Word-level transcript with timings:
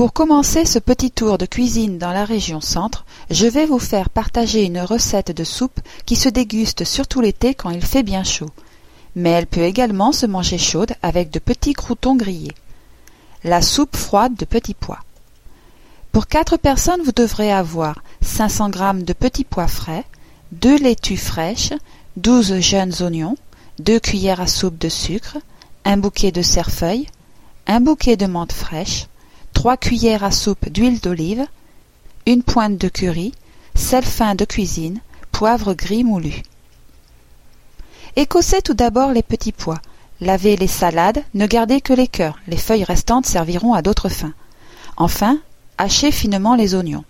Pour 0.00 0.14
commencer 0.14 0.64
ce 0.64 0.78
petit 0.78 1.10
tour 1.10 1.36
de 1.36 1.44
cuisine 1.44 1.98
dans 1.98 2.12
la 2.12 2.24
région 2.24 2.62
centre, 2.62 3.04
je 3.30 3.46
vais 3.46 3.66
vous 3.66 3.78
faire 3.78 4.08
partager 4.08 4.64
une 4.64 4.80
recette 4.80 5.30
de 5.30 5.44
soupe 5.44 5.78
qui 6.06 6.16
se 6.16 6.30
déguste 6.30 6.84
surtout 6.84 7.20
l'été 7.20 7.52
quand 7.52 7.68
il 7.68 7.84
fait 7.84 8.02
bien 8.02 8.24
chaud. 8.24 8.48
Mais 9.14 9.28
elle 9.28 9.46
peut 9.46 9.60
également 9.60 10.12
se 10.12 10.24
manger 10.24 10.56
chaude 10.56 10.94
avec 11.02 11.30
de 11.30 11.38
petits 11.38 11.74
croutons 11.74 12.16
grillés. 12.16 12.54
La 13.44 13.60
soupe 13.60 13.94
froide 13.94 14.36
de 14.36 14.46
petits 14.46 14.72
pois. 14.72 15.00
Pour 16.12 16.28
quatre 16.28 16.56
personnes, 16.56 17.02
vous 17.04 17.12
devrez 17.12 17.52
avoir 17.52 18.02
500 18.22 18.72
g 18.72 19.04
de 19.04 19.12
petits 19.12 19.44
pois 19.44 19.68
frais, 19.68 20.06
deux 20.50 20.78
laitues 20.78 21.18
fraîches, 21.18 21.74
12 22.16 22.60
jeunes 22.60 22.94
oignons, 23.02 23.36
deux 23.78 24.00
cuillères 24.00 24.40
à 24.40 24.46
soupe 24.46 24.78
de 24.78 24.88
sucre, 24.88 25.36
un 25.84 25.98
bouquet 25.98 26.32
de 26.32 26.40
cerfeuil, 26.40 27.06
un 27.66 27.80
bouquet 27.80 28.16
de 28.16 28.24
menthe 28.24 28.54
fraîche, 28.54 29.09
trois 29.60 29.76
cuillères 29.76 30.24
à 30.24 30.30
soupe 30.30 30.70
d'huile 30.70 31.00
d'olive, 31.00 31.46
une 32.24 32.42
pointe 32.42 32.78
de 32.78 32.88
curry, 32.88 33.34
sel 33.74 34.02
fin 34.02 34.34
de 34.34 34.46
cuisine, 34.46 35.00
poivre 35.32 35.74
gris 35.74 36.02
moulu. 36.02 36.42
Écossez 38.16 38.62
tout 38.62 38.72
d'abord 38.72 39.12
les 39.12 39.22
petits 39.22 39.52
pois. 39.52 39.82
Lavez 40.22 40.56
les 40.56 40.66
salades, 40.66 41.22
ne 41.34 41.46
gardez 41.46 41.82
que 41.82 41.92
les 41.92 42.08
cœurs, 42.08 42.38
les 42.46 42.56
feuilles 42.56 42.84
restantes 42.84 43.26
serviront 43.26 43.74
à 43.74 43.82
d'autres 43.82 44.08
fins. 44.08 44.32
Enfin, 44.96 45.38
hachez 45.76 46.10
finement 46.10 46.54
les 46.54 46.74
oignons. 46.74 47.04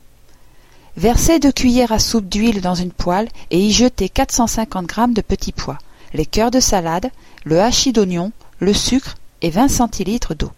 Versez 0.96 1.38
deux 1.38 1.52
cuillères 1.52 1.92
à 1.92 2.00
soupe 2.00 2.28
d'huile 2.28 2.62
dans 2.62 2.74
une 2.74 2.90
poêle 2.90 3.28
et 3.52 3.60
y 3.60 3.70
jetez 3.70 4.08
450 4.08 4.92
g 4.92 5.02
de 5.14 5.20
petits 5.20 5.52
pois, 5.52 5.78
les 6.14 6.26
cœurs 6.26 6.50
de 6.50 6.58
salade, 6.58 7.12
le 7.44 7.60
hachis 7.60 7.92
d'oignon, 7.92 8.32
le 8.58 8.74
sucre 8.74 9.14
et 9.40 9.50
20 9.50 9.68
centilitres 9.68 10.34
d'eau. 10.34 10.50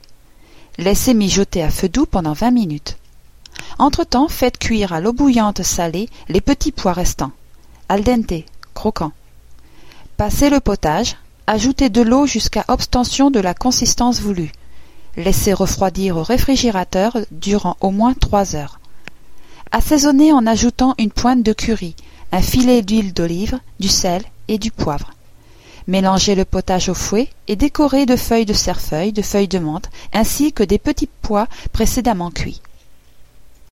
Laissez 0.79 1.13
mijoter 1.13 1.63
à 1.63 1.71
feu 1.71 1.89
doux 1.89 2.07
pendant 2.07 2.33
20 2.33 2.51
minutes. 2.51 2.97
Entre-temps, 3.79 4.29
faites 4.29 4.59
cuire 4.59 4.93
à 4.93 5.01
l'eau 5.01 5.13
bouillante 5.13 5.63
salée 5.63 6.09
les 6.29 6.41
petits 6.41 6.73
pois 6.73 6.93
restants. 6.93 7.33
Al 7.89 8.03
dente, 8.03 8.45
croquants. 8.75 9.13
Passez 10.17 10.49
le 10.51 10.61
potage, 10.61 11.17
ajoutez 11.47 11.91
de 11.91 12.01
l'eau 12.01 12.27
jusqu'à 12.27 12.65
obtention 12.69 13.31
de 13.31 13.41
la 13.41 13.55
consistance 13.55 14.21
voulue. 14.21 14.53
Laissez 15.17 15.53
refroidir 15.53 16.17
au 16.17 16.23
réfrigérateur 16.23 17.19
durant 17.31 17.77
au 17.81 17.91
moins 17.91 18.15
trois 18.15 18.57
heures. 18.57 18.81
Assaisonnez 19.73 20.33
en 20.33 20.47
ajoutant 20.47 20.95
une 20.99 21.11
pointe 21.11 21.43
de 21.43 21.53
curry, 21.53 21.95
un 22.31 22.41
filet 22.41 22.83
d'huile 22.83 23.13
d'olive, 23.13 23.59
du 23.79 23.89
sel 23.89 24.23
et 24.49 24.59
du 24.59 24.71
poivre. 24.71 25.11
Mélangez 25.93 26.35
le 26.35 26.47
potage 26.47 26.89
au 26.89 26.95
fouet 26.95 27.29
et 27.49 27.55
décorez 27.55 28.07
de 28.07 28.17
feuilles 28.17 28.47
de 28.47 28.55
cerfeuil, 28.55 29.13
de 29.13 29.21
feuilles 29.21 29.47
de 29.47 29.59
menthe, 29.59 29.91
ainsi 30.15 30.55
que 30.55 30.63
des 30.63 30.79
petits 30.79 31.11
pois 31.21 31.49
précédemment 31.71 32.31
cuits. 32.31 32.63